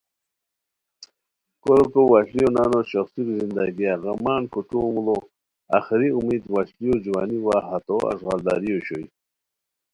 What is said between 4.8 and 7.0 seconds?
موژو آخری امید وشلیو